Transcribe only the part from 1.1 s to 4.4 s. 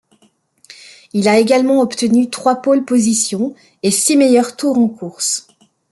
Il a également obtenu trois pole positions et six